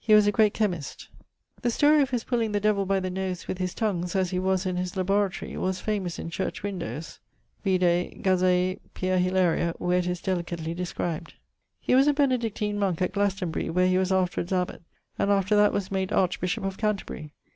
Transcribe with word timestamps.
He 0.00 0.14
was 0.14 0.26
a 0.26 0.32
great 0.32 0.52
chymist. 0.52 1.06
The 1.62 1.70
storie 1.70 2.02
of 2.02 2.10
his 2.10 2.24
pulling 2.24 2.50
the 2.50 2.58
devill 2.60 2.86
by 2.86 2.98
the 2.98 3.08
nose 3.08 3.46
with 3.46 3.58
his 3.58 3.72
tongues 3.72 4.16
as 4.16 4.30
he 4.30 4.38
was 4.40 4.66
in 4.66 4.76
his 4.76 4.96
laboratorie, 4.96 5.56
was 5.58 5.80
famous 5.80 6.18
in 6.18 6.28
church 6.28 6.64
windowes. 6.64 7.20
Vide... 7.62 8.20
Gazaei 8.20 8.80
Pia 8.94 9.18
Hilaria, 9.18 9.72
delicately 10.24 10.74
described. 10.74 11.34
He 11.80 11.94
was 11.94 12.08
a 12.08 12.12
Benedictine 12.12 12.80
monke 12.80 13.02
at 13.02 13.12
Glastonbury, 13.12 13.70
where 13.70 13.86
he 13.86 13.96
was 13.96 14.10
afterwards 14.10 14.52
abbot, 14.52 14.82
and 15.20 15.30
after 15.30 15.54
that 15.54 15.72
was 15.72 15.92
made 15.92 16.10
archbishop 16.10 16.64
of 16.64 16.76
Canterbury. 16.76 17.30